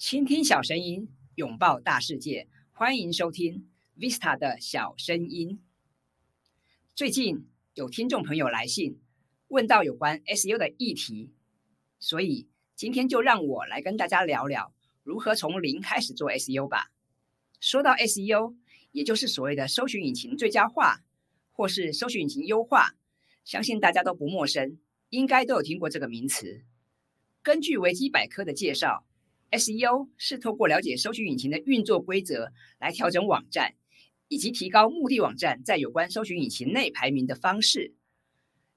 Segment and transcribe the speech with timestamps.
[0.00, 5.60] 倾听小声音，拥抱大世界，欢迎收听 Vista 的小声音。
[6.94, 8.98] 最近有听众朋友来信，
[9.48, 11.34] 问到有关 SEO 的议题，
[11.98, 16.90] 所以今天就让我来跟大家聊聊如何从零开始做 SEO 吧。
[17.60, 18.56] 说到 SEO，
[18.92, 21.04] 也就是所谓的搜寻引擎最佳化，
[21.52, 22.94] 或是搜寻引擎优化，
[23.44, 24.78] 相信大家都不陌生，
[25.10, 26.64] 应该都有听过这个名词。
[27.42, 29.04] 根据维基百科的介绍。
[29.50, 33.74] SEO 是透过了解搜寻引擎的运作规则来调整网站，
[34.28, 37.94] 以及提高目的网站在有关搜寻引擎内排名的方式。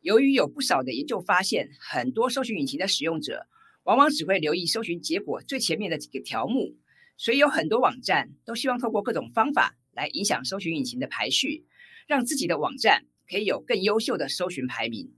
[0.00, 3.48] 由于有不少的研究发现，很多搜寻引擎的使用者
[3.82, 6.76] 往往只会留意搜寻结果最前面的几个条目，
[7.16, 11.66] 所以有很多网站都希望透过各种方法来影响搜寻引擎的排序，
[12.06, 15.12] 让自己的网站可以有更优秀的搜寻排名。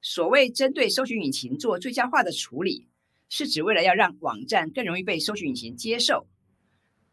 [0.00, 2.86] 所谓针对搜寻引擎做最佳化的处理。
[3.36, 6.28] 是指为了要让网站更容易被搜寻引擎接受，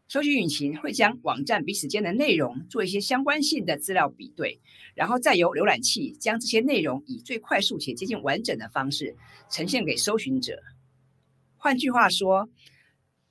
[0.06, 4.60] 搜寻引擎会将网站彼此间的内容做一些相关性的资料比对，
[4.94, 9.16] 然后再由浏览器将这些内容以最快速且接近完整的方式
[9.50, 10.62] 呈现给搜寻者。
[11.56, 12.48] 换句话说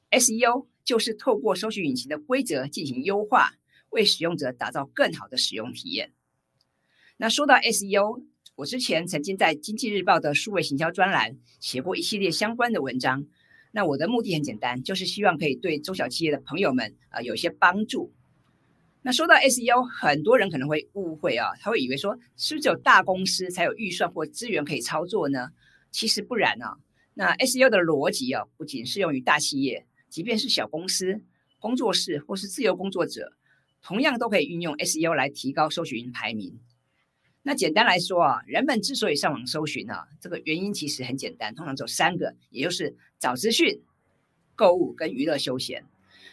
[0.09, 3.53] ，SEO 就是透过搜寻引擎的规则进行优化，
[3.91, 6.11] 为使用者打造更好的使用体验。
[7.15, 8.25] 那说到 SEO。
[8.61, 13.25] 我之前曾经在《经济日报》的数位行销专栏写过一系列相关的文章。
[13.71, 18.13] 那我的目的很简单，就是希望可以对中小企业的朋友们啊有一些帮助。
[19.01, 25.49] 那说到 SEO，很多人可能会误会啊，他会以为说是不是只有大公司才有预算或资源可以操作呢？
[25.89, 26.77] 其实不然啊。
[27.15, 31.23] 那 SEO 的逻辑啊，不仅适用于大企业，即便是小公司、
[31.57, 33.33] 工作室或是自由工作者，
[33.81, 36.59] 同样都可以运用 SEO 来提高搜寻排名。
[37.43, 43.81] 那简单来说啊，人们之所以上网搜寻啊，这个原因其实很简单，通常只有三个，也就是找资讯、
[44.55, 45.83] 购物跟娱乐休闲。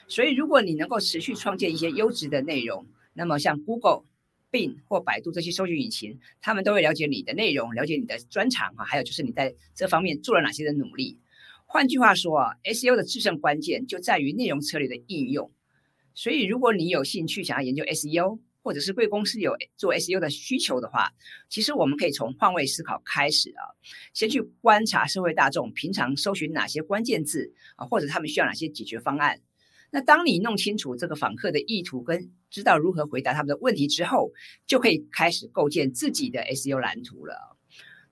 [0.06, 4.05] 所以，如果你能够持续创建一些优质的内容，那么像 Google、
[4.51, 11.18] Bing 或百度这些搜寻引擎，他们都会了解你的内容，了解你的专长啊，还有就是你在这方面做了哪些的努力。
[11.64, 15.51] 换句话说啊，SEO 的制胜关键就在于内容策略的应用。
[16.14, 21.11] 所以，如果你有兴趣想要研究 SEO，或者是贵公司有做 SEO 的需求的话，
[21.48, 23.63] 其实我们可以从换位思考开始啊，
[24.13, 29.41] 先去观察社会大众平常搜寻哪些关键字啊，或者他们需要哪些解决方案。
[29.91, 34.30] 那当你弄清楚这个访客的意图跟知道如何回答他们的问题之后，
[34.67, 37.57] 就可以开始构建自己的 SEO 蓝图了。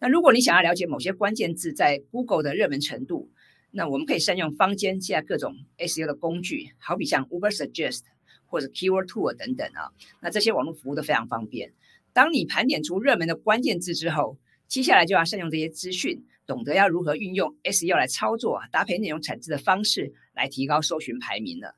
[0.00, 3.30] 那如果你想要了解某些关键字在 Google 的热门程度，
[3.70, 8.02] 那我们可以善用坊间现在各种 SEO 的工具，好比像 Uber Suggest。
[8.46, 9.90] 或者 Keyword Tool 等等啊，
[10.20, 11.72] 那这些网络服务都非常方便。
[12.12, 21.74] 当你盘点出热门的关键字之后，接下来就要善用这些资讯，懂得要如何运用 SEO 来操作，搭配内容产制的方式来提高搜寻排名了。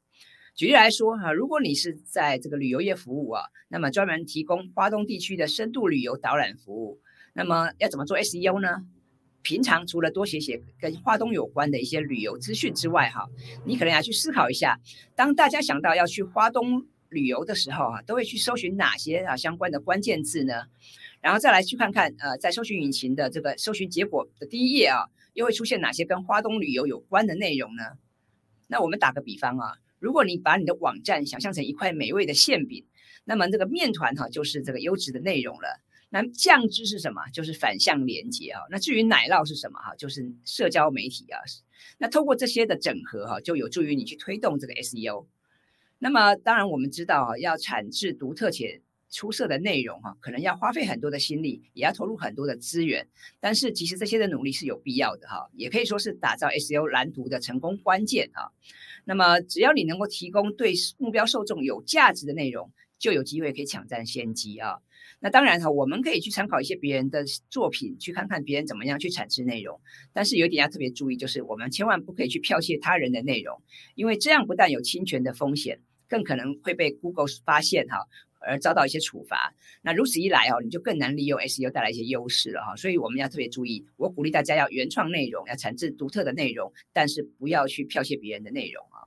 [0.55, 7.01] 举例来说哈，如果你是在这个旅游业服务啊，那么专门提供华东地区的深度旅游导览服务，
[7.33, 8.85] 那么要怎么做 SEO 呢？
[9.43, 13.29] 平常除了多写写跟华东有关的一些旅游资讯之外，哈，
[13.65, 14.79] 你可能要去思考一下，
[15.15, 20.65] 当大家想到要去华东旅游的时候，啊，都会去搜寻哪些啊相关的关键字呢？
[21.21, 27.83] 然后再来去看看，呃，在搜寻引擎的这个搜寻结果的第一页啊，又会出现哪些跟华东旅游有关的内容呢？
[28.67, 32.85] 那我们打个比方啊，如果你把你的网站想象成一块美味的馅饼，
[33.25, 35.81] 那么这个面团哈就是这个优质的内容了。
[36.11, 37.21] 那酱汁是什么？
[37.33, 38.61] 就是反向连接啊。
[38.71, 39.79] 那至于奶酪是什么？
[39.79, 41.39] 哈，就是社交媒体啊。
[41.99, 45.27] 那透过这些的整合哈，就有助于你去推动这个 SEO。
[45.99, 48.81] 那么当然我们知道啊，要产制独特且
[49.11, 53.07] 出色的内容哈，可能要花费很多的心力，也要投入很多的资源。
[53.41, 58.49] 但是其实这些的努力是有必要的哈，也可以说是打造 SEO 蓝图的成功关键啊。
[59.05, 64.79] 那么只要你能够提供对目标受众有价值的内容，就有机会可以抢占先机啊。
[65.21, 69.81] 那当然哈，我们可以去参考一些别人的作品，去看看别人怎么样去产制内容。
[70.13, 73.61] 但是有一点要特别注意，就是我们千万不可以去剽窃他人的内容，
[73.97, 77.99] 因为这样不但有侵权的风险，更可能会被 Google 发现哈，
[78.41, 79.53] 而遭到一些处罚。
[79.83, 82.77] 那如此一来哦，你就更难利用 SEO 带来一些优势了哈。
[82.77, 89.03] 所以我们要特别注意，我鼓励大家要原创内容，要产制独特的内容，但是不要去剽窃别人的内容啊。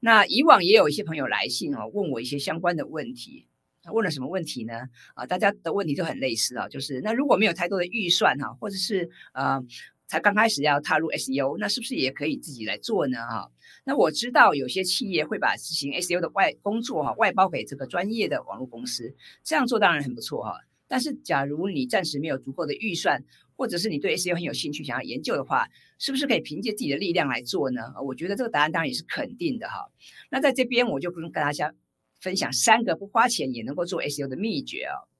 [0.00, 3.46] 那以往也有一些朋友来信哦，问我一些相关的问题。
[3.90, 4.74] 问了什么问题呢？
[5.14, 9.60] 啊，大家的问题都很类似啊，就是那如果没有太多的预算哈，或者是呃
[10.06, 13.18] 才刚开始要踏入 SEO，那是不是也可以自己来做呢？
[13.18, 13.50] 哈，
[13.84, 20.60] 那我知道有些企业会把执行 SEO 的外工作哈外包给这个专业的网络公司，这样做当然很不错哈。
[20.86, 23.24] 但是假如你暂时没有足够的预算，
[23.56, 25.66] 或者是你对 SEO 很有兴趣，想要研究的话，
[25.98, 27.80] 是不是可以凭借自己的力量来做呢？
[28.04, 29.90] 我觉得这个答案当然也是肯定的哈。
[30.30, 31.72] 那在这边我就不用跟大家
[32.22, 35.10] 分享三个不花钱也能够做 SEO 的秘诀哦。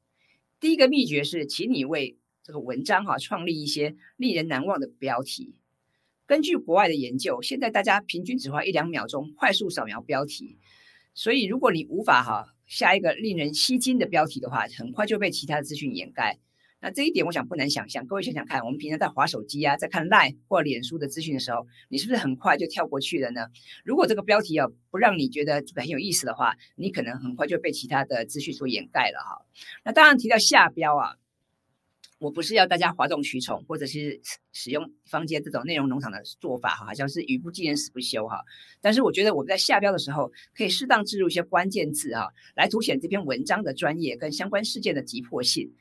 [0.60, 5.56] 第一个秘诀是，请你为这个文章哈创立一些令人难忘的标题。
[6.26, 10.58] 根据国外的研究，现在大家平均只花一两秒钟快速扫描标题，
[11.12, 16.38] 所以如果你无法哈下一个令人吸睛的标题的话，很快就被其他的资讯掩盖。
[16.82, 23.46] 那这一点我想不难想象，各位想想看，我们平常在划手机啊，在看 Line 或脸书的资讯的时候，你是不是很快就跳过去了呢？
[23.84, 29.46] 如果这个标题啊不让你觉得很有意思的话，你可能很快就被其他的资讯所掩盖了哈。
[29.84, 31.14] 那当然提到下标啊，
[32.18, 34.20] 我不是要大家哗众取宠，或者是
[34.52, 38.42] 使用坊间这种内容农场的做法哈，好像是语不惊人死不休哈。
[38.80, 45.72] 但是我觉得我们在下标的时候，可以适当置入一些关键字哈，来凸显这篇文章的专业跟相关事件的急迫性。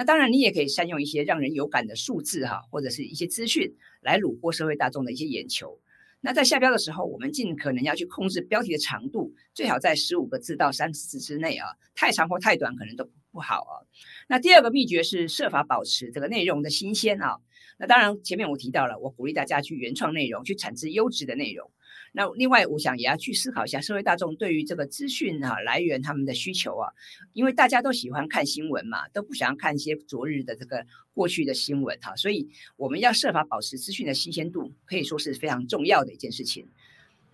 [0.00, 3.70] 那当然，你也可以善用一些让人有感的数字哈，或者是一些资讯
[4.00, 5.78] 来虏获社会大众的一些眼球。
[6.22, 13.84] 那在下标的时候，我们尽可能要去控制标题的长度，最好在十五个字到三十字之内啊，太长或太短可能都不好啊。
[14.26, 17.36] 那第二个秘诀是设法保持这个内容的新鲜啊。
[17.76, 21.70] 那当然，前面我提到了，我鼓励大家去原创内容，去产制优质的内容。
[22.12, 26.92] 那另外，我想也要去思考一下社会大众对于这个资讯啊来源他们的需求啊，
[27.34, 30.84] 因为大家都喜欢看新闻嘛，都不想要看一些昨日的这个
[31.14, 36.66] 过去的新闻哈，所以我们要设法保持资讯的新鲜度，可以说是非常重要的一件事情。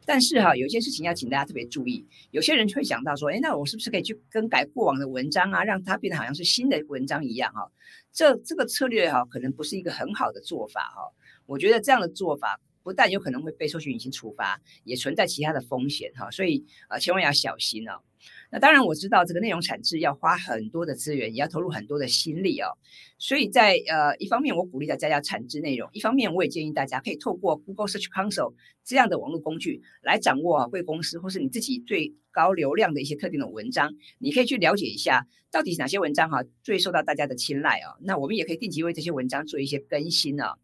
[0.05, 7.73] 但是哈，有一件事情要请大家特别注意，有些人会想到说，哎，那我是不是可以去更改过往的文章啊，让它变得好像是新的文章一样哈？
[8.13, 11.11] 这这个策略哈，可能不是一个很好的做法哈。
[11.47, 12.61] 我觉得这样的做法。
[12.87, 18.01] 不但有可能会被搜寻引擎处罚，也存在其他的风险哈，所以呃千万要小心哦。
[18.49, 22.79] 那当然我知道这个内容产制要花很多的资源，也要投入很多的心力哦。
[23.19, 28.55] 所以在呃一方面我鼓励大家要产制内容，一方面我也建议大家可以透过 Google Search Console
[28.85, 37.99] 这样的网络工具来掌握贵公司或是你自己最高流量的一些特定的文章，你可以去了解一下到底哪些文章哈最受到大家的青睐哦。
[38.01, 40.57] 那我们也可以定期为这些文章做一些更新哦。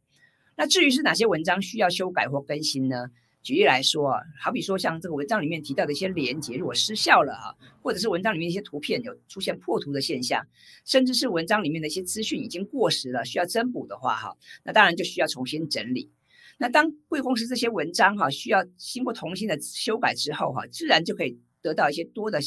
[0.62, 3.08] 那至于是哪些文章需要修改或更新呢？
[3.42, 7.50] 举例来说啊，好比说像这个文章里面提到的一些连接如果失效了啊，
[7.82, 10.46] 或者是文章里面一些图片有出现破图的现象，
[10.84, 16.12] 甚至是文章里面的一些资讯已经过时了，需要增补的话哈，那当然就需要重新整理。
[16.58, 22.38] 那当贵公司这些文章哈需要经过重新的修改之后哈，自然就可以得到一些多的。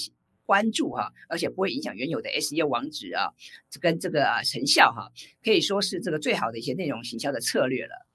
[0.45, 3.33] 关注哈，而且不会影响原有的 SEO 网址啊，
[3.69, 5.11] 这跟这个成效哈，
[5.43, 8.05] 可以说是这个最好的一些内容行销的策略了。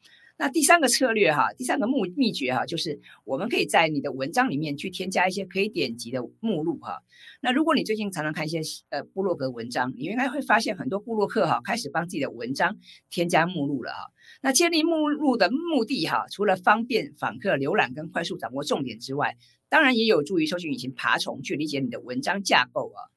[0.41, 7.03] 那第三个策略哈，第三个目秘诀哈，就是我们可以在你的文章里面去添加一些可以点击的目录哈。
[7.43, 12.75] 那如果你最近常常看一些呃部落格文章，你应该会发现很多部落客哈开始帮自己的文章
[13.11, 14.11] 添加目录了哈。
[14.41, 19.37] 那建立目录的目的哈，除了方便访客浏览跟快速掌握重点之外，
[19.69, 23.13] 当然也有助于搜寻引擎爬虫去理解你的文章架构啊。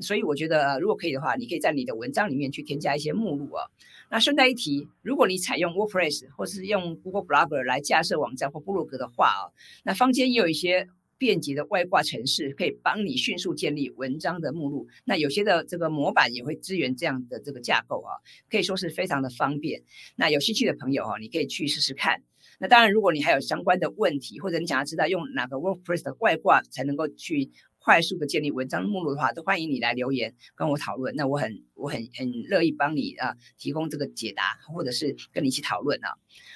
[0.00, 3.66] 所以我觉得如果可以的话，你可以在你的文章里面去添加一些目录啊。
[4.10, 9.42] 那顺带一提，如果你采用 WordPress 或是用 Google Blogger 来架设网站或部落格的话啊，
[9.84, 14.88] 那坊间也有一些便捷的外挂程式，可以帮你迅速建立文章的目录。
[15.04, 18.18] 那有些的这个模板也会支援这样的这个架构啊，
[18.50, 19.82] 可以说是非常的方便。
[20.16, 22.22] 那有兴趣的朋友啊，你可以去试试看。
[22.58, 27.50] 那当然，如果你还有相关的问题，或者你想要知道用哪个 WordPress 的外挂才能够去。
[27.90, 31.12] 快速的建立文章目录的话，都欢迎你来留言跟我讨论。
[31.16, 36.10] 那我很我很很乐意帮你啊提供这个解答，或者是跟你一起讨论啊。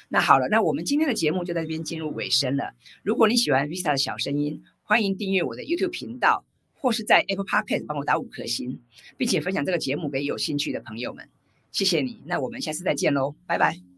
[0.08, 2.72] 那好了，那我们今天的节目就在这边进入尾声了。
[3.02, 8.80] 如果你喜欢 Vista 的小声音，欢迎订阅我的 YouTube 频道，或是在 Apple Podcast 帮我打五颗星，
[9.16, 11.28] 并且分享这个节目给有兴趣的朋友们。
[11.72, 13.93] 谢谢你，那我们下次再见喽，拜拜。